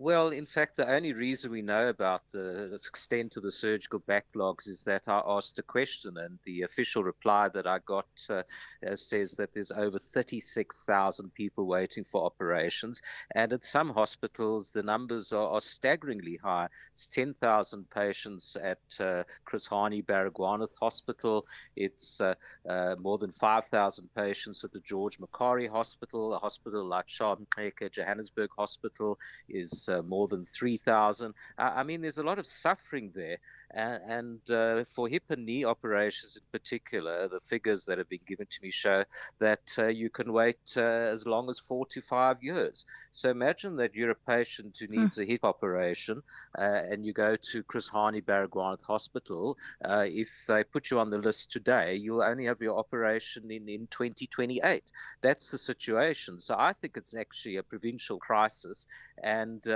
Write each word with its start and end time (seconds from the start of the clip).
Well, 0.00 0.30
in 0.30 0.46
fact, 0.46 0.78
the 0.78 0.90
only 0.90 1.12
reason 1.12 1.50
we 1.50 1.60
know 1.60 1.90
about 1.90 2.22
the 2.32 2.72
extent 2.72 3.36
of 3.36 3.42
the 3.42 3.52
surgical 3.52 4.00
backlogs 4.00 4.66
is 4.66 4.82
that 4.84 5.08
I 5.08 5.20
asked 5.26 5.58
a 5.58 5.62
question, 5.62 6.16
and 6.16 6.38
the 6.46 6.62
official 6.62 7.04
reply 7.04 7.50
that 7.50 7.66
I 7.66 7.80
got 7.80 8.06
uh, 8.30 8.44
uh 8.90 8.96
says 8.96 9.32
that 9.32 9.52
there's 9.52 9.70
over 9.70 9.98
36,000 9.98 11.34
people 11.34 11.66
waiting 11.66 12.02
for 12.02 12.24
operations. 12.24 13.02
And 13.34 13.52
at 13.52 13.62
some 13.62 13.90
hospitals, 13.90 14.70
the 14.70 14.82
numbers 14.82 15.34
are, 15.34 15.50
are 15.50 15.60
staggeringly 15.60 16.38
high. 16.42 16.68
It's 16.94 17.06
10,000 17.06 17.90
patients 17.90 18.56
at 18.56 18.80
uh, 19.00 19.24
Chris 19.44 19.68
Hani 19.68 20.02
Baragwanath 20.02 20.76
Hospital. 20.80 21.46
It's 21.76 22.22
uh, 22.22 22.36
uh 22.66 22.96
more 22.98 23.18
than 23.18 23.32
5,000 23.32 24.08
patients 24.16 24.64
at 24.64 24.72
the 24.72 24.80
George 24.80 25.18
Mukhari 25.18 25.68
Hospital. 25.68 26.32
A 26.32 26.38
hospital 26.38 26.86
like 26.86 27.06
Charlotte 27.06 27.46
Maxeke 27.50 27.92
Johannesburg 27.92 28.48
Hospital 28.56 29.18
is 29.50 29.89
uh, 29.90 30.02
more 30.02 30.28
than 30.28 30.44
3,000. 30.46 31.34
I 31.58 31.82
mean, 31.82 32.00
there's 32.00 32.18
a 32.18 32.22
lot 32.22 32.38
of 32.38 32.46
suffering 32.46 33.12
there. 33.14 33.38
And, 33.72 34.02
and 34.08 34.50
uh, 34.50 34.84
for 34.94 35.08
hip 35.08 35.24
and 35.28 35.46
knee 35.46 35.64
operations 35.64 36.36
in 36.36 36.42
particular, 36.50 37.28
the 37.28 37.40
figures 37.40 37.84
that 37.84 37.98
have 37.98 38.08
been 38.08 38.26
given 38.26 38.46
to 38.50 38.62
me 38.62 38.70
show 38.70 39.04
that 39.38 39.74
uh, 39.78 39.86
you 39.86 40.10
can 40.10 40.32
wait 40.32 40.58
uh, 40.76 40.80
as 40.80 41.26
long 41.26 41.48
as 41.48 41.58
four 41.60 41.86
to 41.86 42.00
five 42.00 42.42
years. 42.42 42.84
So 43.12 43.30
imagine 43.30 43.76
that 43.76 43.94
you're 43.94 44.10
a 44.10 44.14
patient 44.14 44.76
who 44.78 44.88
needs 44.88 45.16
hmm. 45.16 45.22
a 45.22 45.24
hip 45.24 45.44
operation 45.44 46.22
and 46.56 47.04
you 47.04 47.12
go 47.12 47.36
to 47.36 47.62
Chris 47.62 47.88
Hani 47.88 48.24
Baragwanath 48.24 48.82
Hospital. 48.82 49.56
If 49.84 50.30
they 50.48 50.64
put 50.64 50.90
you 50.90 50.98
on 50.98 51.10
the 51.10 51.18
list 51.18 51.52
today, 51.52 51.94
you'll 51.94 52.22
only 52.22 52.46
have 52.46 52.60
your 52.60 52.76
operation 52.76 53.50
in, 53.50 53.68
in 53.68 53.86
2028. 53.88 54.90
That's 55.20 55.50
the 55.50 55.58
situation. 55.58 56.40
So 56.40 56.56
I 56.58 56.72
think 56.72 56.96
it's 56.96 57.14
actually 57.14 57.56
a 57.56 57.62
provincial 57.62 58.18
crisis. 58.18 58.86
And 59.22 59.66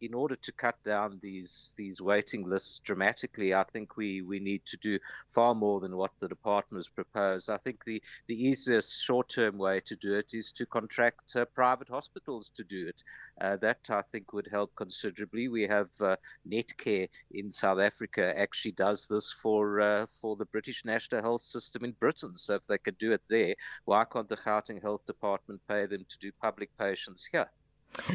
in 0.00 0.14
order 0.14 0.36
to 0.36 0.52
cut 0.52 0.76
down 0.84 1.18
these, 1.22 1.74
these 1.76 2.00
waiting 2.00 2.48
lists 2.48 2.80
dramatically, 2.80 3.54
I 3.54 3.64
think 3.72 3.96
we, 3.96 4.22
we 4.22 4.38
need 4.40 4.62
to 4.66 4.76
do 4.76 4.98
far 5.28 5.54
more 5.54 5.80
than 5.80 5.96
what 5.96 6.12
the 6.20 6.28
department 6.28 6.78
has 6.84 6.88
proposed. 6.88 7.48
I 7.48 7.58
think 7.58 7.84
the, 7.84 8.02
the 8.26 8.34
easiest 8.48 9.02
short 9.02 9.28
term 9.28 9.58
way 9.58 9.80
to 9.80 9.96
do 9.96 10.14
it 10.14 10.34
is 10.34 10.52
to 10.52 10.66
contract 10.66 11.36
uh, 11.36 11.44
private 11.46 11.88
hospitals 11.88 12.50
to 12.56 12.64
do 12.64 12.88
it. 12.88 13.02
Uh, 13.40 13.56
that 13.56 13.78
I 13.90 14.02
think 14.12 14.32
would 14.32 14.48
help 14.50 14.74
considerably. 14.76 15.48
We 15.48 15.62
have 15.62 15.88
uh, 16.00 16.16
Netcare 16.48 17.08
in 17.32 17.50
South 17.50 17.80
Africa 17.80 18.32
actually 18.38 18.72
does 18.72 19.06
this 19.08 19.32
for 19.32 19.80
uh, 19.80 20.06
for 20.20 20.36
the 20.36 20.46
British 20.46 20.84
National 20.84 21.22
Health 21.22 21.42
System 21.42 21.84
in 21.84 21.92
Britain. 21.92 22.34
So 22.34 22.54
if 22.54 22.66
they 22.66 22.78
could 22.78 22.98
do 22.98 23.12
it 23.12 23.22
there, 23.28 23.54
why 23.84 24.04
can't 24.04 24.28
the 24.28 24.36
Gauteng 24.36 24.80
Health 24.80 25.04
Department 25.06 25.60
pay 25.68 25.86
them 25.86 26.04
to 26.08 26.18
do 26.18 26.30
public 26.40 26.70
patients 26.78 27.28
here? 27.30 27.50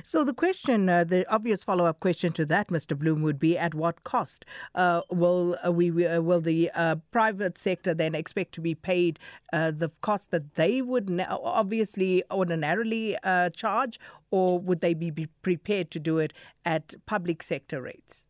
So 0.03 0.23
the 0.23 0.33
question, 0.33 0.89
uh, 0.89 1.03
the 1.03 1.27
obvious 1.33 1.63
follow-up 1.63 1.99
question 1.99 2.31
to 2.33 2.45
that, 2.47 2.67
Mr. 2.67 2.97
Bloom, 2.97 3.21
would 3.21 3.39
be: 3.39 3.57
At 3.57 3.73
what 3.73 4.03
cost 4.03 4.45
uh, 4.75 5.01
will 5.09 5.57
uh, 5.65 5.71
we 5.71 6.05
uh, 6.05 6.21
will 6.21 6.41
the 6.41 6.69
uh, 6.73 6.95
private 7.11 7.57
sector 7.57 7.93
then 7.93 8.15
expect 8.15 8.53
to 8.53 8.61
be 8.61 8.75
paid 8.75 9.19
uh, 9.53 9.71
the 9.71 9.89
cost 10.01 10.31
that 10.31 10.55
they 10.55 10.81
would 10.81 11.09
now 11.09 11.41
obviously 11.43 12.23
ordinarily 12.31 13.17
charge, 13.53 13.99
or 14.31 14.59
would 14.59 14.81
they 14.81 14.93
be 14.93 15.11
prepared 15.41 15.91
to 15.91 15.99
do 15.99 16.17
it 16.19 16.33
at 16.65 16.95
public 17.05 17.41
sector 17.43 17.81
rates? 17.81 18.28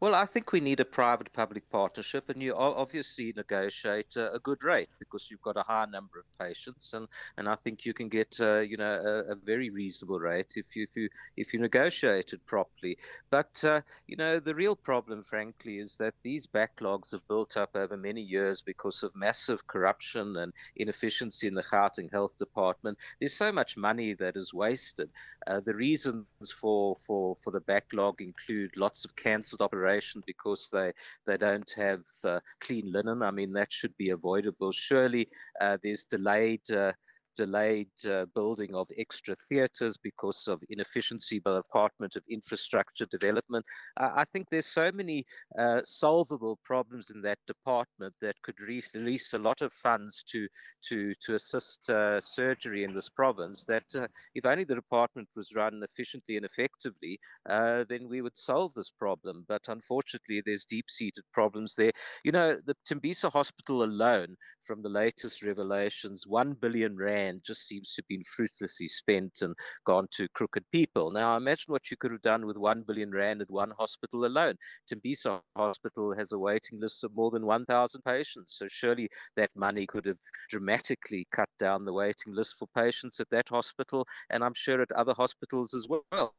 Well, 0.00 0.14
I 0.14 0.26
think 0.26 0.52
we 0.52 0.60
need 0.60 0.78
a 0.78 0.84
private 0.84 1.32
public 1.32 1.68
partnership, 1.70 2.28
and 2.28 2.40
you 2.40 2.54
obviously 2.54 3.32
negotiate 3.36 4.14
a, 4.14 4.32
a, 4.34 4.38
good 4.38 4.62
rate 4.62 4.90
because 5.00 5.26
you've 5.28 5.42
got 5.42 5.56
a 5.56 5.64
high 5.64 5.86
number 5.86 6.20
of 6.20 6.38
patients, 6.38 6.92
and, 6.92 7.08
and 7.36 7.48
I 7.48 7.56
think 7.56 7.84
you 7.84 7.92
can 7.92 8.08
get 8.08 8.36
uh, 8.38 8.60
you 8.60 8.76
know 8.76 8.92
a, 8.92 9.32
a, 9.32 9.34
very 9.34 9.70
reasonable 9.70 10.20
rate 10.20 10.52
if 10.54 10.76
you 10.76 10.84
if 10.84 10.94
you 10.94 11.08
if 11.36 11.52
you 11.52 11.58
negotiate 11.58 12.32
it 12.32 12.46
properly. 12.46 12.96
But 13.30 13.60
uh, 13.64 13.80
you 14.06 14.16
know 14.16 14.38
the 14.38 14.54
real 14.54 14.76
problem, 14.76 15.24
frankly, 15.24 15.78
is 15.78 15.96
that 15.96 16.14
these 16.22 16.46
backlogs 16.46 17.10
have 17.10 17.26
built 17.26 17.56
up 17.56 17.70
over 17.74 17.96
many 17.96 18.22
years 18.22 18.62
because 18.62 19.02
of 19.02 19.10
massive 19.16 19.66
corruption 19.66 20.36
and 20.36 20.52
inefficiency 20.76 21.48
in 21.48 21.54
the 21.54 21.64
Gauteng 21.64 22.12
Health 22.12 22.38
Department. 22.38 22.96
There's 23.18 23.34
so 23.36 23.50
much 23.50 23.76
money 23.76 24.14
that 24.14 24.36
is 24.36 24.54
wasted. 24.54 25.10
Uh, 25.48 25.58
the 25.58 25.74
reasons 25.74 26.24
for 26.60 26.96
for 27.04 27.36
for 27.42 27.50
the 27.50 27.62
backlog 27.62 28.20
include 28.20 28.76
lots 28.76 29.04
of 29.04 29.16
cancelled 29.16 29.60
operations 29.60 29.87
because 29.96 30.42
they 30.44 30.74
they 31.04 31.20
don't 31.20 31.48
have 31.56 31.88
uh, 32.08 32.26
clean 32.48 32.82
linen. 32.82 33.22
I 33.22 33.30
mean 33.30 33.52
that 33.52 33.72
should 33.72 33.96
be 33.96 34.10
avoidable. 34.10 34.72
Surely 34.72 35.28
uh, 35.60 35.76
there's 35.82 36.04
delayed 36.04 36.68
uh, 36.70 36.92
delayed 37.38 37.94
uh, 38.04 38.26
building 38.34 38.74
of 38.74 38.88
extra 38.98 39.34
theatres 39.48 39.96
because 39.96 40.40
of 40.48 40.60
inefficiency 40.68 41.38
by 41.38 41.52
the 41.52 41.62
Department 41.62 42.16
of 42.16 42.22
Infrastructure 42.28 43.06
Development. 43.06 43.64
I 43.96 44.24
think 44.32 44.46
there's 44.50 44.66
so 44.82 44.90
many 44.92 45.24
uh, 45.58 45.80
solvable 45.84 46.58
problems 46.64 47.10
in 47.14 47.22
that 47.22 47.38
department 47.46 48.14
that 48.20 48.42
could 48.42 48.58
release 48.60 49.32
a 49.32 49.38
lot 49.48 49.60
of 49.62 49.72
funds 49.72 50.24
to 50.32 50.40
to 50.88 50.96
to 51.24 51.30
assist 51.34 51.88
uh, 51.90 52.20
surgery 52.20 52.82
in 52.86 52.92
this 52.94 53.10
province. 53.20 53.64
That 53.72 53.88
uh, 53.94 54.08
if 54.34 54.44
only 54.44 54.64
the 54.64 54.80
department 54.84 55.28
was 55.36 55.54
run 55.54 55.82
efficiently 55.88 56.36
and 56.36 56.46
effectively, 56.50 57.14
uh, 57.54 57.84
then 57.88 58.08
we 58.12 58.20
would 58.22 58.36
solve 58.36 58.72
this 58.74 58.92
problem. 59.04 59.44
But 59.52 59.62
unfortunately, 59.68 60.42
there's 60.44 60.64
deep-seated 60.64 61.24
problems 61.32 61.70
there. 61.74 61.92
You 62.24 62.32
know, 62.32 62.48
the 62.68 62.76
Tembisa 62.88 63.30
Hospital 63.38 63.84
alone, 63.84 64.30
from 64.64 64.82
the 64.82 64.94
latest 65.02 65.42
revelations, 65.42 66.26
one 66.26 66.52
billion 66.64 66.94
rand 66.96 67.27
land 67.28 67.42
just 67.44 67.66
seems 67.66 67.92
to 67.94 68.02
have 68.02 68.08
been 68.08 68.24
fruitlessly 68.24 68.86
spent 68.86 69.42
and 69.42 69.54
gone 69.84 70.08
to 70.12 70.28
crooked 70.34 70.64
people. 70.72 71.10
Now, 71.10 71.36
imagine 71.36 71.72
what 71.72 71.90
you 71.90 71.96
could 71.96 72.12
have 72.12 72.22
done 72.22 72.46
with 72.46 72.56
one 72.56 72.82
billion 72.86 73.10
rand 73.10 73.42
at 73.42 73.50
one 73.50 73.72
hospital 73.78 74.24
alone. 74.24 74.54
Tembisa 74.90 75.40
Hospital 75.56 76.14
has 76.14 76.32
a 76.32 76.38
waiting 76.38 76.80
list 76.80 77.04
of 77.04 77.14
more 77.14 77.30
than 77.30 77.46
1,000 77.46 78.02
patients, 78.02 78.54
so 78.58 78.66
surely 78.68 79.08
that 79.36 79.50
money 79.54 79.86
could 79.86 80.06
have 80.06 80.18
dramatically 80.48 81.26
cut 81.32 81.48
down 81.58 81.84
the 81.84 81.92
waiting 81.92 82.32
list 82.32 82.56
for 82.58 82.68
patients 82.74 83.20
at 83.20 83.30
that 83.30 83.48
hospital, 83.48 84.06
and 84.30 84.42
I'm 84.42 84.54
sure 84.54 84.80
at 84.80 84.92
other 84.92 85.14
hospitals 85.14 85.74
as 85.74 85.86
well. 85.88 86.34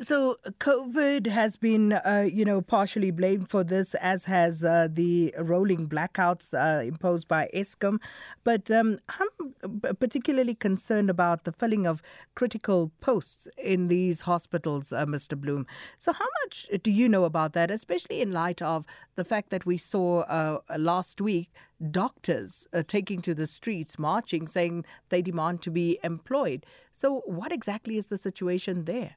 So, 0.00 0.36
COVID 0.58 1.26
has 1.26 1.56
been, 1.56 1.92
uh, 1.92 2.26
you 2.32 2.46
know, 2.46 2.62
partially 2.62 3.10
blamed 3.10 3.50
for 3.50 3.62
this, 3.62 3.92
as 3.96 4.24
has 4.24 4.64
uh, 4.64 4.88
the 4.90 5.34
rolling 5.38 5.86
blackouts 5.86 6.54
uh, 6.54 6.82
imposed 6.82 7.28
by 7.28 7.50
Eskom. 7.52 7.98
But 8.42 8.70
um, 8.70 9.00
I'm 9.10 9.80
particularly 10.00 10.54
concerned 10.54 11.10
about 11.10 11.44
the 11.44 11.52
filling 11.52 11.86
of 11.86 12.02
critical 12.34 12.90
posts 13.02 13.46
in 13.58 13.88
these 13.88 14.22
hospitals, 14.22 14.94
uh, 14.94 15.04
Mr. 15.04 15.38
Bloom. 15.38 15.66
So, 15.98 16.14
how 16.14 16.28
much 16.42 16.70
do 16.82 16.90
you 16.90 17.06
know 17.06 17.24
about 17.24 17.52
that, 17.52 17.70
especially 17.70 18.22
in 18.22 18.32
light 18.32 18.62
of 18.62 18.86
the 19.16 19.24
fact 19.24 19.50
that 19.50 19.66
we 19.66 19.76
saw 19.76 20.20
uh, 20.20 20.60
last 20.78 21.20
week 21.20 21.50
doctors 21.90 22.66
uh, 22.72 22.82
taking 22.86 23.20
to 23.20 23.34
the 23.34 23.46
streets, 23.46 23.98
marching, 23.98 24.46
saying 24.46 24.86
they 25.10 25.20
demand 25.20 25.60
to 25.62 25.70
be 25.70 25.98
employed? 26.02 26.64
So, 26.92 27.20
what 27.26 27.52
exactly 27.52 27.98
is 27.98 28.06
the 28.06 28.18
situation 28.18 28.86
there? 28.86 29.16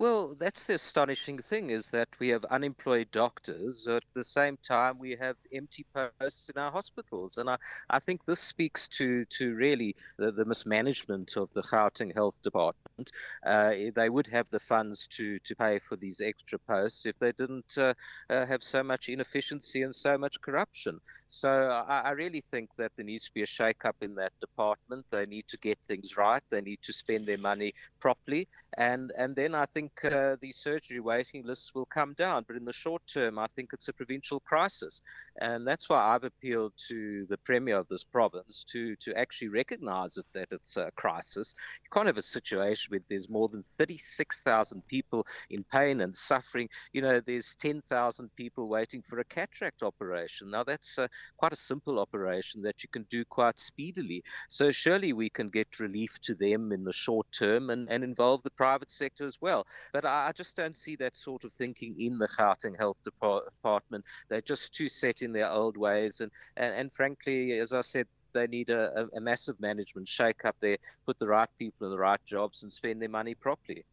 Well, 0.00 0.34
that's 0.40 0.64
the 0.64 0.76
astonishing 0.76 1.40
thing 1.40 1.68
is 1.68 1.88
that 1.88 2.08
we 2.18 2.28
have 2.28 2.46
unemployed 2.46 3.10
doctors. 3.12 3.86
At 3.86 4.02
the 4.14 4.24
same 4.24 4.56
time, 4.66 4.98
we 4.98 5.14
have 5.16 5.36
empty 5.52 5.84
posts 5.94 6.48
in 6.48 6.58
our 6.58 6.72
hospitals. 6.72 7.36
And 7.36 7.50
I, 7.50 7.58
I 7.90 7.98
think 7.98 8.24
this 8.24 8.40
speaks 8.40 8.88
to, 8.96 9.26
to 9.26 9.54
really 9.54 9.94
the, 10.16 10.32
the 10.32 10.46
mismanagement 10.46 11.36
of 11.36 11.50
the 11.54 11.60
Gauteng 11.62 12.14
Health 12.14 12.36
Department. 12.42 13.10
Uh, 13.44 13.74
they 13.94 14.08
would 14.08 14.26
have 14.28 14.48
the 14.48 14.58
funds 14.60 15.06
to, 15.18 15.38
to 15.40 15.54
pay 15.54 15.78
for 15.78 15.96
these 15.96 16.22
extra 16.22 16.58
posts 16.60 17.04
if 17.04 17.18
they 17.18 17.32
didn't 17.32 17.76
uh, 17.76 17.92
uh, 18.30 18.46
have 18.46 18.62
so 18.62 18.82
much 18.82 19.10
inefficiency 19.10 19.82
and 19.82 19.94
so 19.94 20.16
much 20.16 20.40
corruption. 20.40 20.98
So 21.28 21.50
I, 21.50 22.00
I 22.06 22.10
really 22.12 22.42
think 22.50 22.70
that 22.78 22.92
there 22.96 23.04
needs 23.04 23.26
to 23.26 23.32
be 23.34 23.42
a 23.42 23.46
shake-up 23.46 23.96
in 24.00 24.14
that 24.14 24.32
department. 24.40 25.04
They 25.12 25.26
need 25.26 25.44
to 25.48 25.58
get 25.58 25.78
things 25.88 26.16
right. 26.16 26.42
They 26.50 26.62
need 26.62 26.80
to 26.84 26.92
spend 26.94 27.26
their 27.26 27.36
money 27.38 27.74
properly. 28.00 28.48
And, 28.78 29.12
and 29.18 29.36
then 29.36 29.54
I 29.54 29.66
think 29.74 29.89
think 29.90 30.12
uh, 30.12 30.36
the 30.40 30.52
surgery 30.52 31.00
waiting 31.00 31.44
lists 31.44 31.74
will 31.74 31.86
come 31.86 32.14
down. 32.14 32.44
But 32.46 32.56
in 32.56 32.64
the 32.64 32.72
short 32.72 33.02
term, 33.06 33.38
I 33.38 33.46
think 33.56 33.70
it's 33.72 33.88
a 33.88 33.92
provincial 33.92 34.40
crisis. 34.40 35.02
And 35.40 35.66
that's 35.66 35.88
why 35.88 36.14
I've 36.14 36.24
appealed 36.24 36.72
to 36.88 37.26
the 37.28 37.38
Premier 37.38 37.78
of 37.78 37.88
this 37.88 38.04
province 38.04 38.64
to, 38.70 38.96
to 38.96 39.14
actually 39.16 39.48
recognize 39.48 40.16
it, 40.16 40.26
that 40.34 40.48
it's 40.50 40.76
a 40.76 40.90
crisis. 40.96 41.54
You 41.82 41.88
can't 41.92 42.06
have 42.06 42.18
a 42.18 42.22
situation 42.22 42.90
where 42.90 43.00
there's 43.08 43.28
more 43.28 43.48
than 43.48 43.64
36,000 43.78 44.86
people 44.88 45.26
in 45.50 45.64
pain 45.64 46.00
and 46.00 46.14
suffering. 46.14 46.68
You 46.92 47.02
know, 47.02 47.20
there's 47.20 47.54
10,000 47.56 48.30
people 48.36 48.68
waiting 48.68 49.02
for 49.02 49.18
a 49.20 49.24
cataract 49.24 49.82
operation. 49.82 50.50
Now, 50.50 50.64
that's 50.64 50.98
uh, 50.98 51.08
quite 51.36 51.52
a 51.52 51.56
simple 51.56 51.98
operation 51.98 52.62
that 52.62 52.82
you 52.82 52.88
can 52.92 53.06
do 53.10 53.24
quite 53.24 53.58
speedily. 53.58 54.22
So, 54.48 54.70
surely 54.70 55.12
we 55.12 55.30
can 55.30 55.48
get 55.48 55.80
relief 55.80 56.18
to 56.22 56.34
them 56.34 56.72
in 56.72 56.84
the 56.84 56.92
short 56.92 57.26
term 57.32 57.70
and, 57.70 57.90
and 57.90 58.04
involve 58.04 58.42
the 58.42 58.50
private 58.50 58.90
sector 58.90 59.26
as 59.26 59.38
well. 59.40 59.66
But 59.92 60.04
I 60.04 60.32
just 60.36 60.56
don't 60.56 60.76
see 60.76 60.96
that 60.96 61.16
sort 61.16 61.44
of 61.44 61.52
thinking 61.52 61.94
in 61.98 62.18
the 62.18 62.28
Gauteng 62.28 62.76
Health 62.78 62.98
Department. 63.04 64.04
They're 64.28 64.40
just 64.40 64.72
too 64.72 64.88
set 64.88 65.22
in 65.22 65.32
their 65.32 65.50
old 65.50 65.76
ways. 65.76 66.20
And, 66.20 66.30
and, 66.56 66.74
and 66.74 66.92
frankly, 66.92 67.58
as 67.58 67.72
I 67.72 67.80
said, 67.80 68.06
they 68.32 68.46
need 68.46 68.70
a, 68.70 69.08
a 69.14 69.20
massive 69.20 69.58
management 69.60 70.08
shake 70.08 70.44
up 70.44 70.56
there, 70.60 70.78
put 71.06 71.18
the 71.18 71.26
right 71.26 71.48
people 71.58 71.86
in 71.86 71.90
the 71.90 71.98
right 71.98 72.20
jobs, 72.26 72.62
and 72.62 72.72
spend 72.72 73.02
their 73.02 73.08
money 73.08 73.34
properly. 73.34 73.84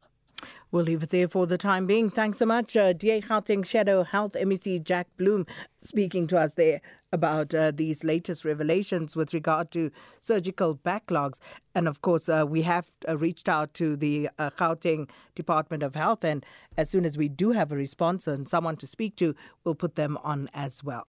We'll 0.69 0.83
leave 0.83 1.01
it 1.01 1.11
there 1.11 1.29
for 1.29 1.47
the 1.47 1.57
time 1.57 1.87
being. 1.87 2.09
Thanks 2.09 2.39
so 2.39 2.45
much, 2.45 2.75
uh, 2.75 2.91
DA 2.91 3.21
Gauteng 3.21 3.65
Shadow 3.65 4.03
Health 4.03 4.33
MEC 4.33 4.83
Jack 4.83 5.07
Bloom, 5.15 5.47
speaking 5.77 6.27
to 6.27 6.37
us 6.37 6.55
there 6.55 6.81
about 7.13 7.55
uh, 7.55 7.71
these 7.71 8.03
latest 8.03 8.43
revelations 8.43 9.15
with 9.15 9.33
regard 9.33 9.71
to 9.71 9.91
surgical 10.19 10.75
backlogs. 10.75 11.39
And 11.73 11.87
of 11.87 12.01
course, 12.01 12.27
uh, 12.27 12.45
we 12.45 12.63
have 12.63 12.91
uh, 13.07 13.17
reached 13.17 13.47
out 13.47 13.73
to 13.75 13.95
the 13.95 14.29
uh, 14.37 14.49
Gauteng 14.49 15.09
Department 15.35 15.83
of 15.83 15.95
Health, 15.95 16.25
and 16.25 16.45
as 16.75 16.89
soon 16.89 17.05
as 17.05 17.17
we 17.17 17.29
do 17.29 17.51
have 17.53 17.71
a 17.71 17.75
response 17.77 18.27
and 18.27 18.49
someone 18.49 18.75
to 18.77 18.87
speak 18.87 19.15
to, 19.17 19.35
we'll 19.63 19.75
put 19.75 19.95
them 19.95 20.17
on 20.21 20.49
as 20.53 20.83
well. 20.83 21.07